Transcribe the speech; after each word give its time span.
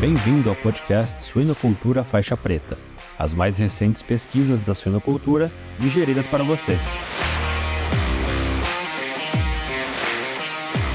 Bem-vindo 0.00 0.48
ao 0.48 0.56
podcast 0.56 1.22
Suinocultura 1.22 2.02
Faixa 2.02 2.34
Preta, 2.34 2.78
as 3.18 3.34
mais 3.34 3.58
recentes 3.58 4.00
pesquisas 4.00 4.62
da 4.62 4.74
suinocultura 4.74 5.52
digeridas 5.78 6.26
para 6.26 6.42
você. 6.42 6.78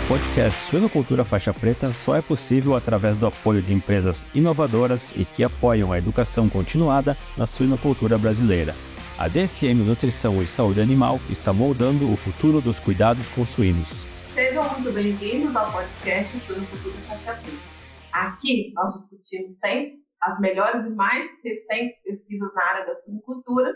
O 0.03 0.07
podcast 0.07 0.59
Suinocultura 0.59 1.23
Faixa 1.23 1.53
Preta 1.53 1.93
só 1.93 2.15
é 2.15 2.21
possível 2.23 2.75
através 2.75 3.15
do 3.15 3.27
apoio 3.27 3.61
de 3.61 3.75
empresas 3.75 4.25
inovadoras 4.33 5.13
e 5.15 5.23
que 5.23 5.43
apoiam 5.43 5.91
a 5.91 5.99
educação 5.99 6.49
continuada 6.49 7.15
na 7.37 7.45
suinocultura 7.45 8.17
brasileira. 8.17 8.73
A 9.19 9.27
DSM 9.27 9.83
Nutrição 9.85 10.41
e 10.41 10.47
Saúde 10.47 10.81
Animal 10.81 11.21
está 11.29 11.53
moldando 11.53 12.11
o 12.11 12.17
futuro 12.17 12.59
dos 12.59 12.79
cuidados 12.79 13.29
com 13.29 13.45
suínos. 13.45 14.03
Sejam 14.33 14.67
muito 14.71 14.91
bem-vindos 14.91 15.55
ao 15.55 15.71
podcast 15.71 16.39
Suinocultura 16.39 16.95
Faixa 17.07 17.33
Preta. 17.33 17.74
Aqui 18.15 18.71
nós 18.73 18.93
discutimos 18.93 19.59
sempre 19.59 19.97
as 20.21 20.39
melhores 20.39 20.85
e 20.85 20.89
mais 20.89 21.29
recentes 21.43 22.01
pesquisas 22.01 22.53
na 22.53 22.63
área 22.63 22.85
da 22.85 22.97
suinocultura. 22.97 23.75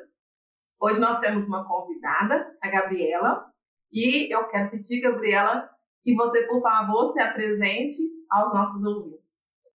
Hoje 0.79 0.97
nós 1.01 1.19
temos 1.19 1.45
uma 1.45 1.67
convidada, 1.67 2.57
a 2.63 2.69
Gabriela, 2.69 3.45
e 3.91 4.33
eu 4.33 4.47
quero 4.47 4.71
pedir, 4.71 5.01
Gabriela, 5.01 5.69
que 6.05 6.15
você, 6.15 6.43
por 6.43 6.61
favor, 6.61 7.11
se 7.11 7.19
apresente 7.19 7.97
aos 8.31 8.53
nossos 8.53 8.81
ouvintes. 8.81 9.19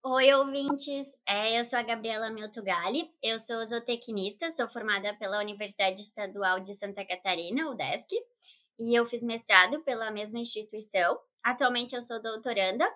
Oi, 0.03 0.33
ouvintes! 0.33 1.15
É, 1.27 1.59
eu 1.59 1.63
sou 1.63 1.77
a 1.77 1.83
Gabriela 1.83 2.31
Miltugali, 2.31 3.07
eu 3.21 3.37
sou 3.37 3.63
zootecnista, 3.67 4.49
sou 4.49 4.67
formada 4.67 5.15
pela 5.19 5.41
Universidade 5.41 6.01
Estadual 6.01 6.59
de 6.59 6.73
Santa 6.73 7.05
Catarina, 7.05 7.69
UDESC, 7.69 8.15
e 8.79 8.97
eu 8.97 9.05
fiz 9.05 9.21
mestrado 9.21 9.83
pela 9.83 10.09
mesma 10.09 10.39
instituição. 10.39 11.19
Atualmente 11.43 11.95
eu 11.95 12.01
sou 12.01 12.19
doutoranda 12.19 12.91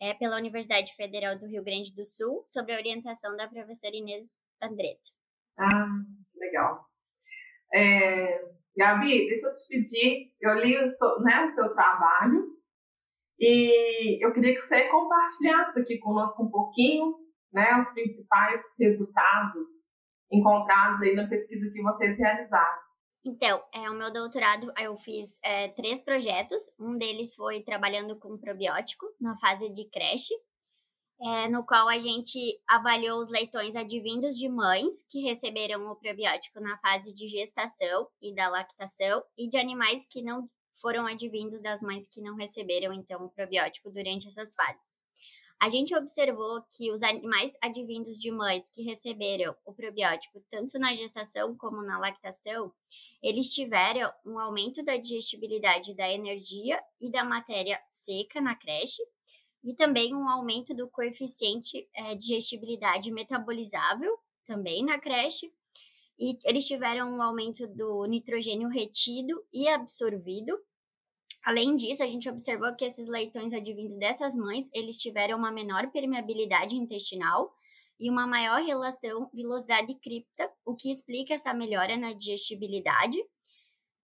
é, 0.00 0.14
pela 0.14 0.36
Universidade 0.36 0.94
Federal 0.94 1.38
do 1.38 1.46
Rio 1.46 1.62
Grande 1.62 1.94
do 1.94 2.04
Sul, 2.04 2.42
sob 2.46 2.72
a 2.72 2.76
orientação 2.76 3.36
da 3.36 3.48
professora 3.48 3.94
Inês 3.94 4.38
Andreto. 4.62 5.10
Ah, 5.58 5.86
legal. 6.36 6.86
É, 7.72 8.42
Gabi, 8.76 9.28
deixa 9.28 9.46
eu 9.46 9.54
te 9.54 9.68
pedir, 9.68 10.32
eu 10.40 10.54
li 10.54 10.76
o 10.76 10.90
seu, 10.90 11.20
né, 11.20 11.44
o 11.44 11.48
seu 11.50 11.74
trabalho 11.74 12.60
e 13.38 14.24
eu 14.24 14.32
queria 14.32 14.54
que 14.54 14.62
você 14.62 14.88
compartilhasse 14.88 15.78
aqui 15.80 15.98
conosco 15.98 16.44
um 16.44 16.50
pouquinho 16.50 17.14
né, 17.52 17.78
os 17.78 17.90
principais 17.90 18.62
resultados 18.78 19.68
encontrados 20.32 21.02
aí 21.02 21.14
na 21.14 21.28
pesquisa 21.28 21.70
que 21.72 21.82
vocês 21.82 22.16
realizaram. 22.16 22.89
Então, 23.24 23.62
é, 23.74 23.90
o 23.90 23.94
meu 23.94 24.10
doutorado 24.10 24.72
eu 24.78 24.96
fiz 24.96 25.38
é, 25.42 25.68
três 25.68 26.00
projetos. 26.00 26.70
Um 26.78 26.96
deles 26.96 27.34
foi 27.34 27.62
trabalhando 27.62 28.18
com 28.18 28.38
probiótico 28.38 29.06
na 29.20 29.36
fase 29.36 29.68
de 29.68 29.84
creche, 29.90 30.34
é, 31.22 31.48
no 31.48 31.64
qual 31.64 31.88
a 31.88 31.98
gente 31.98 32.38
avaliou 32.66 33.20
os 33.20 33.28
leitões 33.28 33.76
advindos 33.76 34.36
de 34.36 34.48
mães 34.48 35.02
que 35.08 35.20
receberam 35.20 35.86
o 35.90 35.96
probiótico 35.96 36.60
na 36.60 36.78
fase 36.78 37.14
de 37.14 37.28
gestação 37.28 38.08
e 38.22 38.34
da 38.34 38.48
lactação, 38.48 39.22
e 39.36 39.48
de 39.48 39.58
animais 39.58 40.06
que 40.06 40.22
não 40.22 40.48
foram 40.80 41.06
advindos 41.06 41.60
das 41.60 41.82
mães 41.82 42.06
que 42.06 42.22
não 42.22 42.36
receberam 42.36 42.92
então 42.92 43.22
o 43.24 43.30
probiótico 43.30 43.90
durante 43.90 44.28
essas 44.28 44.54
fases. 44.54 44.99
A 45.62 45.68
gente 45.68 45.94
observou 45.94 46.62
que 46.74 46.90
os 46.90 47.02
animais 47.02 47.54
advindos 47.60 48.18
de 48.18 48.30
mães 48.30 48.70
que 48.70 48.82
receberam 48.82 49.54
o 49.62 49.74
probiótico 49.74 50.42
tanto 50.50 50.78
na 50.78 50.94
gestação 50.94 51.54
como 51.54 51.82
na 51.82 51.98
lactação, 51.98 52.72
eles 53.22 53.52
tiveram 53.52 54.10
um 54.24 54.38
aumento 54.38 54.82
da 54.82 54.96
digestibilidade 54.96 55.94
da 55.94 56.10
energia 56.10 56.82
e 56.98 57.10
da 57.10 57.22
matéria 57.22 57.78
seca 57.90 58.40
na 58.40 58.56
creche 58.56 59.02
e 59.62 59.74
também 59.74 60.14
um 60.14 60.30
aumento 60.30 60.74
do 60.74 60.88
coeficiente 60.88 61.86
é, 61.94 62.14
digestibilidade 62.14 63.12
metabolizável 63.12 64.18
também 64.46 64.82
na 64.82 64.98
creche. 64.98 65.52
E 66.18 66.38
eles 66.44 66.66
tiveram 66.66 67.10
um 67.14 67.22
aumento 67.22 67.66
do 67.66 68.06
nitrogênio 68.06 68.70
retido 68.70 69.44
e 69.52 69.68
absorvido 69.68 70.58
Além 71.44 71.76
disso, 71.76 72.02
a 72.02 72.06
gente 72.06 72.28
observou 72.28 72.74
que 72.76 72.84
esses 72.84 73.08
leitões 73.08 73.52
advindos 73.52 73.96
dessas 73.96 74.36
mães, 74.36 74.68
eles 74.74 74.98
tiveram 74.98 75.38
uma 75.38 75.50
menor 75.50 75.90
permeabilidade 75.90 76.76
intestinal 76.76 77.50
e 77.98 78.10
uma 78.10 78.26
maior 78.26 78.60
relação 78.62 79.30
velocidade-cripta, 79.32 80.50
o 80.64 80.74
que 80.74 80.90
explica 80.90 81.34
essa 81.34 81.52
melhora 81.54 81.96
na 81.96 82.12
digestibilidade. 82.12 83.18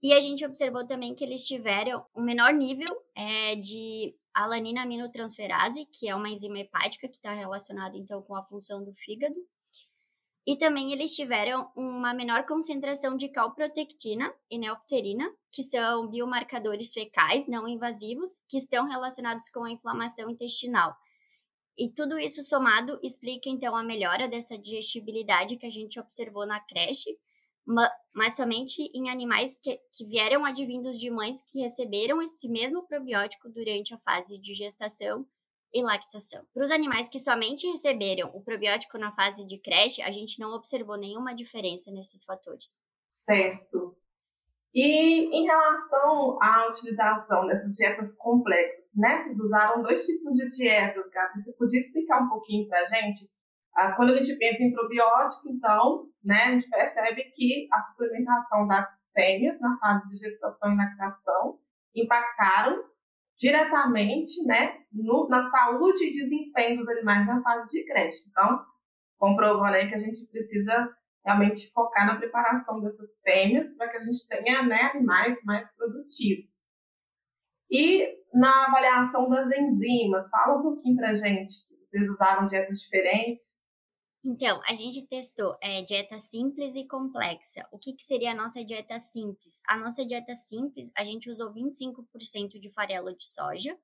E 0.02 0.12
a 0.12 0.20
gente 0.20 0.44
observou 0.44 0.86
também 0.86 1.14
que 1.14 1.24
eles 1.24 1.46
tiveram 1.46 2.04
um 2.14 2.22
menor 2.22 2.52
nível 2.52 2.94
é, 3.14 3.56
de 3.56 4.14
alanina 4.34 4.82
aminotransferase, 4.82 5.86
que 5.86 6.08
é 6.08 6.14
uma 6.14 6.28
enzima 6.28 6.58
hepática 6.58 7.08
que 7.08 7.16
está 7.16 7.32
relacionada 7.32 7.96
então 7.96 8.20
com 8.22 8.36
a 8.36 8.42
função 8.42 8.84
do 8.84 8.92
fígado, 8.94 9.36
e 10.46 10.56
também 10.56 10.92
eles 10.92 11.16
tiveram 11.16 11.68
uma 11.74 12.14
menor 12.14 12.46
concentração 12.46 13.16
de 13.16 13.28
calprotectina 13.28 14.32
e 14.48 14.58
neopterina, 14.58 15.28
que 15.56 15.62
são 15.62 16.06
biomarcadores 16.06 16.92
fecais 16.92 17.48
não 17.48 17.66
invasivos 17.66 18.38
que 18.46 18.58
estão 18.58 18.86
relacionados 18.86 19.48
com 19.48 19.64
a 19.64 19.70
inflamação 19.70 20.28
intestinal. 20.28 20.94
E 21.78 21.90
tudo 21.90 22.18
isso 22.18 22.42
somado 22.42 23.00
explica 23.02 23.48
então 23.48 23.74
a 23.74 23.82
melhora 23.82 24.28
dessa 24.28 24.58
digestibilidade 24.58 25.56
que 25.56 25.64
a 25.64 25.70
gente 25.70 25.98
observou 25.98 26.46
na 26.46 26.60
creche, 26.60 27.18
mas 28.14 28.36
somente 28.36 28.82
em 28.94 29.08
animais 29.08 29.58
que, 29.60 29.80
que 29.96 30.04
vieram 30.04 30.44
advindos 30.44 30.98
de 30.98 31.10
mães 31.10 31.40
que 31.40 31.60
receberam 31.60 32.20
esse 32.20 32.48
mesmo 32.50 32.86
probiótico 32.86 33.48
durante 33.48 33.94
a 33.94 33.98
fase 33.98 34.38
de 34.38 34.54
gestação 34.54 35.26
e 35.72 35.82
lactação. 35.82 36.44
Para 36.52 36.64
os 36.64 36.70
animais 36.70 37.08
que 37.08 37.18
somente 37.18 37.66
receberam 37.66 38.30
o 38.34 38.42
probiótico 38.42 38.98
na 38.98 39.10
fase 39.12 39.46
de 39.46 39.58
creche, 39.58 40.02
a 40.02 40.10
gente 40.10 40.38
não 40.38 40.52
observou 40.52 40.96
nenhuma 40.98 41.34
diferença 41.34 41.90
nesses 41.90 42.24
fatores. 42.24 42.82
Certo. 43.24 43.96
E 44.76 45.34
em 45.34 45.46
relação 45.46 46.36
à 46.42 46.68
utilização 46.68 47.46
dessas 47.46 47.72
dietas 47.76 48.14
complexas, 48.18 48.84
né? 48.94 49.22
Vocês 49.22 49.40
usaram 49.40 49.82
dois 49.82 50.04
tipos 50.04 50.34
de 50.34 50.50
dietas, 50.50 51.08
Gabi. 51.08 51.42
Você 51.42 51.52
podia 51.54 51.80
explicar 51.80 52.22
um 52.22 52.28
pouquinho 52.28 52.68
para 52.68 52.80
a 52.80 52.84
gente? 52.84 53.26
Ah, 53.74 53.92
quando 53.92 54.12
a 54.12 54.16
gente 54.16 54.36
pensa 54.36 54.62
em 54.62 54.74
probiótico, 54.74 55.48
então, 55.48 56.04
né, 56.22 56.42
a 56.42 56.50
gente 56.52 56.68
percebe 56.68 57.24
que 57.34 57.66
a 57.72 57.80
suplementação 57.80 58.66
das 58.66 58.86
fêmeas 59.14 59.58
na 59.62 59.78
fase 59.78 60.08
de 60.10 60.16
gestação 60.16 60.70
e 60.70 60.76
lactação 60.76 61.58
impactaram 61.94 62.84
diretamente 63.38 64.44
né, 64.44 64.76
no, 64.92 65.26
na 65.30 65.40
saúde 65.40 66.04
e 66.04 66.12
desempenho 66.12 66.76
dos 66.76 66.88
animais 66.88 67.26
na 67.26 67.42
fase 67.42 67.66
de 67.68 67.84
creche. 67.86 68.24
Então, 68.28 68.60
comprovando 69.18 69.74
aí 69.74 69.88
que 69.88 69.94
a 69.94 70.00
gente 70.00 70.26
precisa 70.26 70.94
realmente 71.26 71.72
focar 71.72 72.06
na 72.06 72.16
preparação 72.16 72.80
dessas 72.80 73.20
fêmeas 73.20 73.74
para 73.76 73.88
que 73.90 73.96
a 73.96 74.02
gente 74.02 74.28
tenha 74.28 74.62
né, 74.62 74.92
animais 74.94 75.42
mais 75.44 75.74
produtivos. 75.74 76.54
E 77.68 78.16
na 78.32 78.66
avaliação 78.66 79.28
das 79.28 79.50
enzimas, 79.50 80.30
fala 80.30 80.58
um 80.58 80.62
pouquinho 80.62 80.96
para 80.96 81.16
gente. 81.16 81.56
Vocês 81.84 82.08
usaram 82.08 82.46
dietas 82.46 82.78
diferentes? 82.78 83.66
Então, 84.24 84.60
a 84.68 84.74
gente 84.74 85.06
testou 85.06 85.56
é, 85.60 85.82
dieta 85.82 86.18
simples 86.18 86.76
e 86.76 86.86
complexa. 86.86 87.66
O 87.72 87.78
que, 87.78 87.92
que 87.92 88.04
seria 88.04 88.32
a 88.32 88.34
nossa 88.34 88.64
dieta 88.64 88.98
simples? 88.98 89.62
A 89.68 89.76
nossa 89.76 90.04
dieta 90.04 90.34
simples, 90.34 90.92
a 90.96 91.04
gente 91.04 91.28
usou 91.28 91.52
25% 91.52 92.60
de 92.60 92.70
farelo 92.70 93.16
de 93.16 93.26
soja 93.26 93.76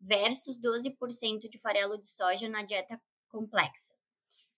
versus 0.00 0.60
12% 0.60 1.48
de 1.48 1.58
farelo 1.58 1.98
de 1.98 2.08
soja 2.08 2.48
na 2.48 2.62
dieta 2.62 3.00
complexa. 3.28 3.94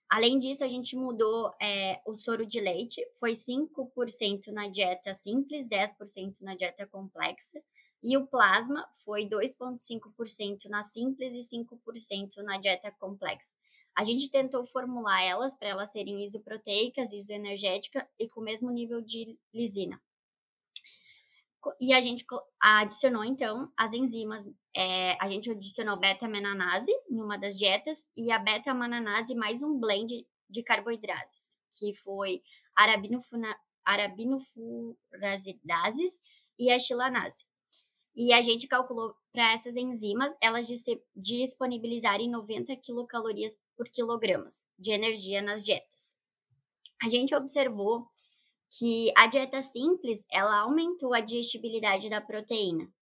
Além 0.08 0.38
disso, 0.38 0.64
a 0.64 0.68
gente 0.68 0.96
mudou 0.96 1.52
é, 1.60 2.00
o 2.06 2.14
soro 2.14 2.46
de 2.46 2.60
leite, 2.60 3.04
foi 3.18 3.32
5% 3.32 4.52
na 4.52 4.68
dieta 4.68 5.12
simples, 5.12 5.68
10% 5.68 6.42
na 6.42 6.54
dieta 6.54 6.86
complexa, 6.86 7.60
e 8.02 8.16
o 8.16 8.26
plasma 8.26 8.88
foi 9.04 9.28
2,5% 9.28 10.68
na 10.68 10.82
simples 10.82 11.34
e 11.34 11.56
5% 11.56 12.36
na 12.44 12.56
dieta 12.58 12.92
complexa. 12.92 13.54
A 13.96 14.04
gente 14.04 14.30
tentou 14.30 14.64
formular 14.66 15.22
elas 15.24 15.54
para 15.54 15.70
elas 15.70 15.90
serem 15.90 16.22
isoproteicas, 16.22 17.12
isoenergética 17.12 18.06
e 18.18 18.28
com 18.28 18.40
o 18.40 18.44
mesmo 18.44 18.70
nível 18.70 19.00
de 19.00 19.36
lisina. 19.52 20.00
E 21.80 21.92
a 21.92 22.00
gente 22.00 22.24
adicionou, 22.60 23.24
então, 23.24 23.72
as 23.76 23.92
enzimas. 23.92 24.48
É, 24.78 25.16
a 25.18 25.26
gente 25.30 25.50
adicionou 25.50 25.96
beta-menanase 25.96 26.92
em 27.10 27.18
uma 27.18 27.38
das 27.38 27.56
dietas 27.56 28.06
e 28.14 28.30
a 28.30 28.38
beta-mananase 28.38 29.34
mais 29.34 29.62
um 29.62 29.80
blend 29.80 30.26
de 30.50 30.62
carboidrases, 30.62 31.56
que 31.78 31.94
foi 31.94 32.42
arabinofurazidases 33.86 36.20
e 36.58 36.70
a 36.70 36.78
chilanase. 36.78 37.46
E 38.14 38.34
a 38.34 38.42
gente 38.42 38.68
calculou 38.68 39.14
para 39.32 39.50
essas 39.50 39.76
enzimas 39.76 40.36
elas 40.42 40.68
disponibilizarem 41.14 42.30
90 42.30 42.76
quilocalorias 42.76 43.58
por 43.74 43.88
quilogramas 43.88 44.68
de 44.78 44.90
energia 44.90 45.40
nas 45.40 45.64
dietas. 45.64 46.14
A 47.02 47.08
gente 47.08 47.34
observou 47.34 48.06
que 48.78 49.10
a 49.16 49.26
dieta 49.26 49.62
simples 49.62 50.26
ela 50.30 50.60
aumentou 50.60 51.14
a 51.14 51.20
digestibilidade 51.20 52.10
da 52.10 52.20
proteína. 52.20 52.92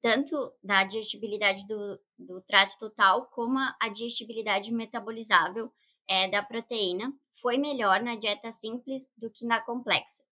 Tanto 0.00 0.52
da 0.62 0.84
digestibilidade 0.84 1.66
do, 1.66 2.00
do 2.18 2.40
trato 2.42 2.76
total 2.78 3.26
como 3.26 3.58
a 3.58 3.88
digestibilidade 3.88 4.72
metabolizável 4.72 5.72
é, 6.08 6.28
da 6.28 6.42
proteína 6.42 7.12
foi 7.32 7.58
melhor 7.58 8.02
na 8.02 8.16
dieta 8.16 8.50
simples 8.50 9.08
do 9.16 9.30
que 9.30 9.44
na 9.44 9.60
complexa. 9.60 10.22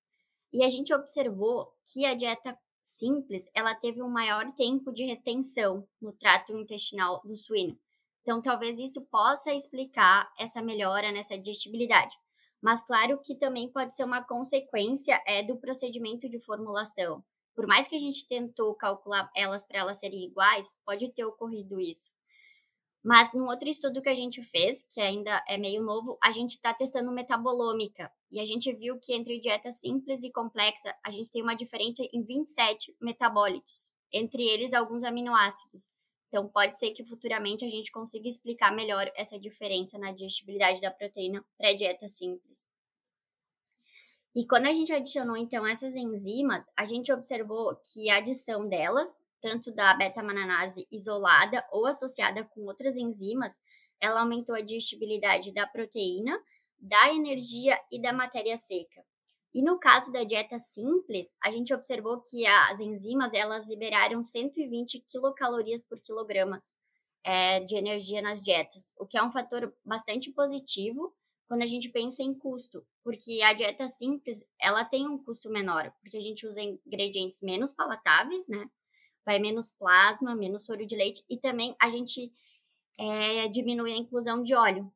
E 0.53 0.65
a 0.65 0.69
gente 0.69 0.95
observou 0.95 1.73
que 1.93 2.07
a 2.07 2.15
dieta 2.15 2.57
simples 2.83 3.49
ela 3.53 3.75
teve 3.75 4.03
um 4.03 4.09
maior 4.09 4.53
tempo 4.55 4.93
de 4.93 5.05
retenção 5.05 5.87
no 6.01 6.13
trato 6.13 6.57
intestinal 6.57 7.21
do 7.25 7.35
suíno. 7.35 7.79
Então, 8.23 8.41
talvez 8.41 8.79
isso 8.79 9.05
possa 9.07 9.53
explicar 9.53 10.33
essa 10.39 10.63
melhora 10.63 11.13
nessa 11.13 11.39
digestibilidade. 11.39 12.17
Mas 12.61 12.81
claro 12.81 13.21
que 13.23 13.37
também 13.37 13.71
pode 13.71 13.95
ser 13.95 14.05
uma 14.05 14.25
consequência 14.25 15.21
é 15.27 15.43
do 15.43 15.57
procedimento 15.57 16.29
de 16.29 16.41
formulação. 16.41 17.23
Por 17.57 17.67
mais 17.67 17.89
que 17.89 17.97
a 17.97 17.99
gente 17.99 18.29
tentou 18.29 18.75
calcular 18.75 19.31
elas 19.35 19.65
para 19.65 19.79
elas 19.79 19.99
serem 19.99 20.25
iguais, 20.25 20.77
pode 20.85 21.09
ter 21.09 21.25
ocorrido 21.25 21.81
isso. 21.81 22.11
Mas 23.03 23.33
no 23.33 23.47
outro 23.47 23.67
estudo 23.69 24.03
que 24.03 24.09
a 24.09 24.15
gente 24.15 24.43
fez, 24.43 24.83
que 24.83 25.01
ainda 25.01 25.43
é 25.49 25.57
meio 25.57 25.83
novo, 25.83 26.19
a 26.23 26.31
gente 26.33 26.57
está 26.57 26.75
testando 26.75 27.11
metabolômica. 27.11 28.13
E 28.31 28.41
a 28.41 28.45
gente 28.45 28.71
viu 28.75 28.99
que 28.99 29.15
entre 29.15 29.41
dieta 29.41 29.71
simples 29.71 30.23
e 30.23 30.31
complexa, 30.31 30.95
a 31.03 31.11
gente 31.11 31.31
tem 31.31 31.41
uma 31.41 31.55
diferença 31.55 32.03
em 32.13 32.23
27 32.23 32.95
metabólitos, 33.01 33.91
entre 34.13 34.43
eles 34.43 34.75
alguns 34.75 35.03
aminoácidos. 35.03 35.89
Então, 36.29 36.49
pode 36.49 36.77
ser 36.77 36.91
que 36.91 37.05
futuramente 37.05 37.65
a 37.65 37.71
gente 37.71 37.91
consiga 37.91 38.29
explicar 38.29 38.75
melhor 38.75 39.11
essa 39.15 39.39
diferença 39.39 39.97
na 39.97 40.13
digestibilidade 40.13 40.81
da 40.81 40.91
proteína 40.91 41.43
para 41.57 41.73
dieta 41.73 42.09
simples. 42.09 42.69
E 44.37 44.47
quando 44.47 44.67
a 44.67 44.75
gente 44.75 44.93
adicionou 44.93 45.35
então 45.35 45.67
essas 45.67 45.97
enzimas, 45.97 46.67
a 46.77 46.85
gente 46.85 47.11
observou 47.11 47.75
que 47.77 48.11
a 48.11 48.19
adição 48.19 48.69
delas, 48.69 49.23
tanto 49.41 49.73
da 49.73 49.95
beta-mananase 49.95 50.87
isolada 50.93 51.67
ou 51.73 51.87
associada 51.87 52.45
com 52.45 52.67
outras 52.67 52.99
enzimas, 52.99 53.59
ela 53.99 54.21
aumentou 54.21 54.55
a 54.55 54.61
digestibilidade 54.61 55.55
da 55.55 55.67
proteína, 55.67 56.39
da 56.79 57.15
energia 57.15 57.81
e 57.91 57.99
da 57.99 58.13
matéria 58.13 58.59
seca. 58.59 59.03
E 59.55 59.63
no 59.63 59.79
caso 59.79 60.13
da 60.13 60.23
dieta 60.23 60.59
simples, 60.59 61.35
a 61.43 61.51
gente 61.51 61.73
observou 61.73 62.21
que 62.21 62.47
as 62.47 62.79
enzimas 62.79 63.33
elas 63.33 63.67
liberaram 63.67 64.21
120 64.21 65.01
quilocalorias 65.09 65.83
por 65.83 65.99
quilogramas 65.99 66.77
é, 67.25 67.61
de 67.61 67.75
energia 67.75 68.21
nas 68.21 68.43
dietas, 68.43 68.93
o 68.99 69.07
que 69.07 69.17
é 69.17 69.23
um 69.23 69.33
fator 69.33 69.75
bastante 69.83 70.31
positivo 70.31 71.16
quando 71.49 71.63
a 71.63 71.67
gente 71.67 71.89
pensa 71.89 72.23
em 72.23 72.35
custo, 72.35 72.85
porque 73.05 73.41
a 73.43 73.53
dieta 73.53 73.87
simples, 73.87 74.45
ela 74.61 74.85
tem 74.85 75.07
um 75.07 75.17
custo 75.17 75.49
menor, 75.49 75.93
porque 76.01 76.17
a 76.17 76.21
gente 76.21 76.47
usa 76.47 76.61
ingredientes 76.61 77.41
menos 77.41 77.73
palatáveis, 77.73 78.49
né? 78.49 78.69
Vai 79.25 79.39
menos 79.39 79.71
plasma, 79.71 80.35
menos 80.35 80.65
soro 80.65 80.85
de 80.85 80.97
leite 80.97 81.25
e 81.29 81.39
também 81.39 81.75
a 81.81 81.89
gente 81.89 82.33
é, 82.99 83.49
diminui 83.49 83.93
a 83.93 83.97
inclusão 83.97 84.43
de 84.43 84.55
óleo, 84.55 84.93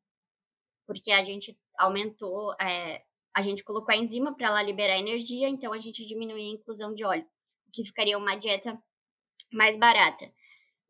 porque 0.85 1.11
a 1.11 1.23
gente 1.23 1.57
aumentou, 1.77 2.53
é, 2.61 3.03
a 3.33 3.41
gente 3.41 3.63
colocou 3.63 3.93
a 3.93 3.97
enzima 3.97 4.35
para 4.35 4.47
ela 4.47 4.63
liberar 4.63 4.97
energia, 4.97 5.47
então 5.47 5.71
a 5.71 5.79
gente 5.79 6.05
diminui 6.05 6.41
a 6.41 6.53
inclusão 6.53 6.93
de 6.93 7.03
óleo, 7.05 7.25
o 7.67 7.71
que 7.71 7.85
ficaria 7.85 8.17
uma 8.17 8.35
dieta 8.35 8.77
mais 9.51 9.77
barata. 9.77 10.31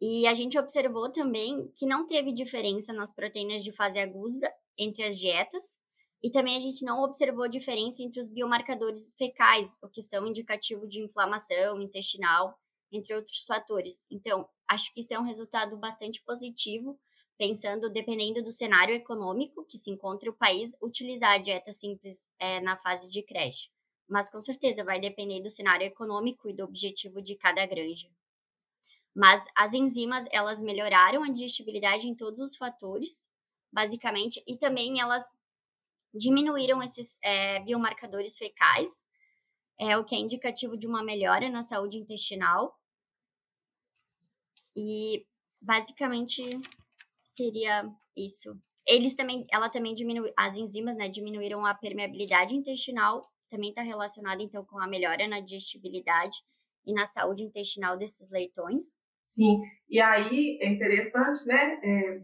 E 0.01 0.25
a 0.25 0.33
gente 0.33 0.57
observou 0.57 1.11
também 1.11 1.71
que 1.77 1.85
não 1.85 2.07
teve 2.07 2.33
diferença 2.33 2.91
nas 2.91 3.13
proteínas 3.13 3.63
de 3.63 3.71
fase 3.71 3.99
aguda 3.99 4.51
entre 4.77 5.03
as 5.03 5.17
dietas, 5.17 5.79
e 6.23 6.29
também 6.29 6.55
a 6.55 6.59
gente 6.59 6.85
não 6.85 7.03
observou 7.03 7.47
diferença 7.47 8.03
entre 8.03 8.19
os 8.19 8.29
biomarcadores 8.29 9.11
fecais, 9.17 9.79
o 9.81 9.89
que 9.89 10.01
são 10.01 10.27
indicativo 10.27 10.87
de 10.87 11.01
inflamação 11.01 11.81
intestinal, 11.81 12.55
entre 12.91 13.15
outros 13.15 13.43
fatores. 13.45 14.05
Então, 14.11 14.47
acho 14.67 14.93
que 14.93 14.99
isso 14.99 15.13
é 15.13 15.19
um 15.19 15.25
resultado 15.25 15.77
bastante 15.77 16.21
positivo, 16.23 16.99
pensando, 17.37 17.89
dependendo 17.89 18.43
do 18.43 18.51
cenário 18.51 18.93
econômico 18.93 19.65
que 19.67 19.77
se 19.77 19.89
encontre 19.89 20.29
o 20.29 20.33
país, 20.33 20.75
utilizar 20.79 21.33
a 21.33 21.37
dieta 21.39 21.71
simples 21.71 22.29
é, 22.37 22.59
na 22.59 22.77
fase 22.77 23.09
de 23.09 23.23
creche. 23.23 23.69
Mas 24.07 24.29
com 24.29 24.39
certeza 24.39 24.83
vai 24.83 24.99
depender 24.99 25.41
do 25.41 25.49
cenário 25.49 25.87
econômico 25.87 26.47
e 26.47 26.53
do 26.53 26.63
objetivo 26.63 27.19
de 27.19 27.35
cada 27.35 27.65
granja. 27.65 28.09
Mas 29.15 29.45
as 29.55 29.73
enzimas, 29.73 30.27
elas 30.31 30.61
melhoraram 30.61 31.23
a 31.23 31.29
digestibilidade 31.29 32.07
em 32.07 32.15
todos 32.15 32.39
os 32.39 32.55
fatores, 32.55 33.27
basicamente, 33.71 34.43
e 34.47 34.57
também 34.57 34.99
elas 34.99 35.23
diminuíram 36.13 36.81
esses 36.83 37.17
é, 37.23 37.59
biomarcadores 37.61 38.37
fecais, 38.37 39.05
é, 39.79 39.97
o 39.97 40.03
que 40.03 40.15
é 40.15 40.19
indicativo 40.19 40.77
de 40.77 40.85
uma 40.85 41.03
melhora 41.03 41.49
na 41.49 41.63
saúde 41.63 41.97
intestinal. 41.97 42.77
E 44.75 45.25
basicamente 45.61 46.41
seria 47.23 47.89
isso. 48.15 48.57
Eles 48.85 49.15
também, 49.15 49.45
ela 49.51 49.69
também 49.69 49.93
diminui, 49.93 50.31
as 50.37 50.57
enzimas, 50.57 50.95
né, 50.97 51.07
diminuíram 51.07 51.65
a 51.65 51.73
permeabilidade 51.73 52.55
intestinal, 52.55 53.21
também 53.49 53.69
está 53.69 53.81
relacionado 53.81 54.41
então 54.41 54.65
com 54.65 54.79
a 54.79 54.87
melhora 54.87 55.27
na 55.27 55.39
digestibilidade 55.39 56.37
e 56.85 56.93
na 56.93 57.05
saúde 57.05 57.43
intestinal 57.43 57.97
desses 57.97 58.31
leitões. 58.31 58.97
Sim, 59.35 59.61
e 59.89 59.99
aí 60.01 60.57
é 60.61 60.67
interessante, 60.67 61.45
né, 61.45 61.79
é, 61.83 62.21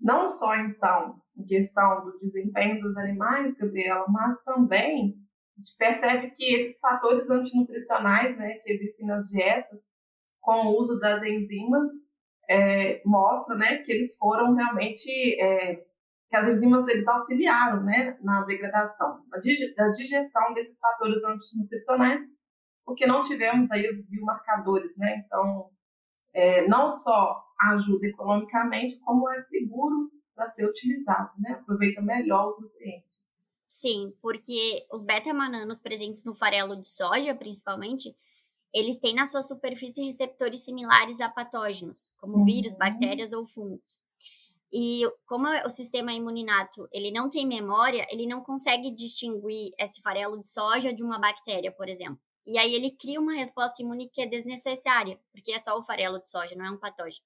não 0.00 0.26
só, 0.26 0.56
então, 0.56 1.20
em 1.36 1.44
questão 1.44 2.04
do 2.04 2.18
desempenho 2.18 2.80
dos 2.80 2.96
animais, 2.96 3.54
Gabriela, 3.56 4.06
mas 4.08 4.42
também 4.42 5.14
a 5.56 5.60
gente 5.60 5.76
percebe 5.76 6.30
que 6.30 6.54
esses 6.54 6.80
fatores 6.80 7.28
antinutricionais 7.28 8.36
né, 8.36 8.54
que 8.54 8.72
existem 8.72 9.06
nas 9.06 9.26
dietas, 9.28 9.80
com 10.40 10.66
o 10.66 10.80
uso 10.80 10.98
das 10.98 11.22
enzimas, 11.22 11.88
é, 12.48 13.02
mostra 13.04 13.54
né, 13.56 13.78
que 13.78 13.92
eles 13.92 14.16
foram 14.16 14.54
realmente, 14.54 15.10
é, 15.40 15.76
que 16.28 16.36
as 16.36 16.48
enzimas 16.48 16.88
eles 16.88 17.06
auxiliaram 17.06 17.82
né, 17.82 18.16
na 18.22 18.42
degradação, 18.44 19.22
na 19.28 19.38
digestão 19.90 20.54
desses 20.54 20.78
fatores 20.78 21.22
antinutricionais, 21.22 22.20
porque 22.84 23.06
não 23.06 23.22
tivemos 23.22 23.70
aí 23.70 23.88
os 23.88 24.04
biomarcadores, 24.08 24.96
né? 24.96 25.22
Então, 25.24 25.70
é, 26.34 26.66
não 26.66 26.90
só 26.90 27.40
ajuda 27.60 28.06
economicamente, 28.06 28.98
como 29.00 29.30
é 29.30 29.38
seguro 29.40 30.10
para 30.34 30.48
ser 30.50 30.66
utilizado, 30.66 31.30
né? 31.38 31.52
Aproveita 31.52 32.00
melhor 32.00 32.48
os 32.48 32.60
nutrientes. 32.60 33.10
Sim, 33.68 34.12
porque 34.20 34.86
os 34.92 35.04
beta-mananos 35.04 35.80
presentes 35.80 36.24
no 36.24 36.34
farelo 36.34 36.76
de 36.76 36.88
soja, 36.88 37.34
principalmente, 37.34 38.16
eles 38.74 38.98
têm 38.98 39.14
na 39.14 39.26
sua 39.26 39.42
superfície 39.42 40.04
receptores 40.04 40.64
similares 40.64 41.20
a 41.20 41.28
patógenos, 41.28 42.12
como 42.16 42.38
uhum. 42.38 42.44
vírus, 42.44 42.76
bactérias 42.76 43.32
ou 43.32 43.46
fungos. 43.46 44.00
E 44.72 45.02
como 45.26 45.48
o 45.66 45.70
sistema 45.70 46.12
imuninato 46.12 46.88
ele 46.92 47.10
não 47.10 47.28
tem 47.28 47.46
memória, 47.46 48.06
ele 48.10 48.26
não 48.26 48.40
consegue 48.40 48.90
distinguir 48.90 49.72
esse 49.78 50.00
farelo 50.00 50.40
de 50.40 50.48
soja 50.48 50.92
de 50.92 51.02
uma 51.02 51.18
bactéria, 51.18 51.72
por 51.72 51.88
exemplo. 51.88 52.20
E 52.46 52.56
aí 52.56 52.74
ele 52.74 52.92
cria 52.92 53.20
uma 53.20 53.34
resposta 53.34 53.82
imune 53.82 54.08
que 54.08 54.22
é 54.22 54.26
desnecessária, 54.26 55.20
porque 55.32 55.52
é 55.52 55.58
só 55.58 55.76
o 55.76 55.82
farelo 55.82 56.20
de 56.20 56.28
soja, 56.28 56.54
não 56.56 56.64
é 56.64 56.70
um 56.70 56.76
patógeno. 56.76 57.24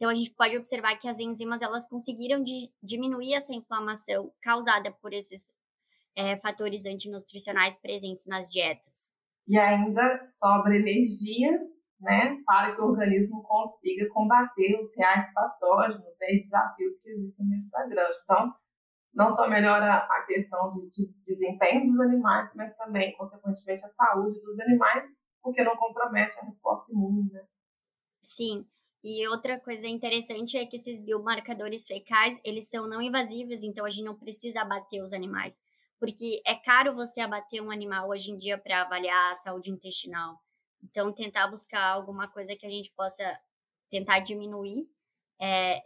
Então 0.00 0.08
a 0.08 0.14
gente 0.14 0.30
pode 0.30 0.56
observar 0.56 0.96
que 0.96 1.06
as 1.06 1.18
enzimas 1.20 1.60
elas 1.60 1.86
conseguiram 1.86 2.42
de, 2.42 2.72
diminuir 2.82 3.34
essa 3.34 3.54
inflamação 3.54 4.32
causada 4.40 4.90
por 4.90 5.12
esses 5.12 5.52
é, 6.16 6.38
fatores 6.38 6.86
antinutricionais 6.86 7.76
presentes 7.76 8.26
nas 8.26 8.48
dietas. 8.48 9.14
E 9.46 9.58
ainda 9.58 10.24
sobra 10.24 10.74
energia, 10.74 11.50
né, 12.00 12.38
para 12.46 12.74
que 12.74 12.80
o 12.80 12.86
organismo 12.86 13.42
consiga 13.42 14.08
combater 14.08 14.80
os 14.80 14.96
reais 14.96 15.30
patógenos 15.34 16.16
né, 16.18 16.32
e 16.32 16.40
desafios 16.40 16.96
que 17.02 17.10
existem 17.10 17.46
dentro 17.46 17.68
da 17.68 17.86
granja. 17.86 18.20
Então, 18.24 18.54
não 19.12 19.28
só 19.28 19.50
melhora 19.50 19.96
a 19.96 20.24
questão 20.26 20.72
de, 20.72 20.88
de 20.92 21.12
desempenho 21.26 21.92
dos 21.92 22.00
animais, 22.00 22.50
mas 22.54 22.74
também, 22.74 23.14
consequentemente, 23.18 23.84
a 23.84 23.90
saúde 23.90 24.40
dos 24.40 24.58
animais, 24.60 25.12
porque 25.42 25.62
não 25.62 25.76
compromete 25.76 26.38
a 26.40 26.44
resposta 26.44 26.90
imune, 26.90 27.30
né? 27.30 27.44
Sim. 28.22 28.66
E 29.02 29.26
outra 29.28 29.58
coisa 29.58 29.88
interessante 29.88 30.56
é 30.56 30.66
que 30.66 30.76
esses 30.76 31.00
biomarcadores 31.00 31.86
fecais, 31.86 32.38
eles 32.44 32.68
são 32.68 32.86
não 32.86 33.00
invasivos, 33.00 33.64
então 33.64 33.84
a 33.86 33.90
gente 33.90 34.04
não 34.04 34.14
precisa 34.14 34.60
abater 34.60 35.02
os 35.02 35.12
animais. 35.12 35.60
Porque 35.98 36.42
é 36.46 36.54
caro 36.54 36.94
você 36.94 37.20
abater 37.20 37.62
um 37.62 37.70
animal 37.70 38.08
hoje 38.08 38.30
em 38.30 38.38
dia 38.38 38.58
para 38.58 38.82
avaliar 38.82 39.30
a 39.30 39.34
saúde 39.34 39.70
intestinal. 39.70 40.38
Então, 40.82 41.12
tentar 41.12 41.46
buscar 41.48 41.92
alguma 41.92 42.28
coisa 42.28 42.56
que 42.56 42.66
a 42.66 42.70
gente 42.70 42.90
possa 42.92 43.38
tentar 43.90 44.20
diminuir 44.20 44.88
é, 45.40 45.82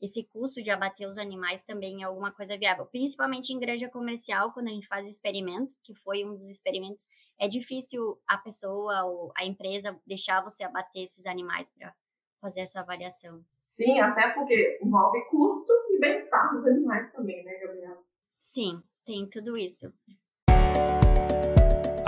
esse 0.00 0.24
custo 0.24 0.62
de 0.62 0.70
abater 0.70 1.08
os 1.08 1.16
animais 1.16 1.64
também 1.64 2.02
é 2.02 2.04
alguma 2.04 2.30
coisa 2.30 2.58
viável, 2.58 2.86
principalmente 2.86 3.52
em 3.52 3.58
granja 3.58 3.88
comercial, 3.88 4.52
quando 4.52 4.68
a 4.68 4.70
gente 4.70 4.86
faz 4.86 5.08
experimento, 5.08 5.74
que 5.82 5.94
foi 5.94 6.24
um 6.24 6.32
dos 6.32 6.48
experimentos, 6.48 7.06
é 7.38 7.48
difícil 7.48 8.20
a 8.26 8.36
pessoa 8.36 9.04
ou 9.04 9.32
a 9.36 9.44
empresa 9.44 9.98
deixar 10.06 10.42
você 10.42 10.64
abater 10.64 11.04
esses 11.04 11.24
animais 11.24 11.70
para 11.70 11.94
fazer 12.40 12.60
essa 12.60 12.80
avaliação. 12.80 13.40
Sim, 13.76 14.00
até 14.00 14.30
porque 14.30 14.78
envolve 14.82 15.20
custo 15.30 15.72
e 15.90 16.00
bem-estar 16.00 16.54
dos 16.54 16.66
animais 16.66 17.12
também, 17.12 17.44
né, 17.44 17.52
Gabriela? 17.60 17.98
Sim, 18.38 18.82
tem 19.04 19.28
tudo 19.28 19.56
isso. 19.56 19.92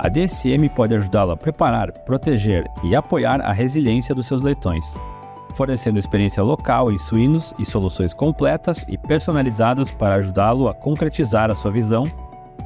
A 0.01 0.07
DSM 0.07 0.69
pode 0.73 0.95
ajudá-lo 0.95 1.33
a 1.33 1.37
preparar, 1.37 1.91
proteger 2.05 2.65
e 2.83 2.95
apoiar 2.95 3.41
a 3.41 3.51
resiliência 3.51 4.15
dos 4.15 4.27
seus 4.27 4.41
leitões, 4.41 4.95
fornecendo 5.53 5.99
experiência 5.99 6.41
local 6.41 6.89
em 6.89 6.97
suínos 6.97 7.53
e 7.59 7.65
soluções 7.65 8.13
completas 8.13 8.85
e 8.87 8.97
personalizadas 8.97 9.91
para 9.91 10.15
ajudá-lo 10.15 10.69
a 10.69 10.73
concretizar 10.73 11.51
a 11.51 11.55
sua 11.55 11.69
visão. 11.69 12.05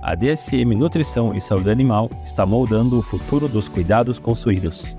A 0.01 0.15
DSM 0.15 0.75
Nutrição 0.75 1.33
e 1.33 1.41
Saúde 1.41 1.71
Animal 1.71 2.09
está 2.23 2.45
moldando 2.45 2.99
o 2.99 3.01
futuro 3.01 3.49
dos 3.49 3.67
cuidados 3.67 4.19
com 4.19 4.35
suínos. 4.35 4.95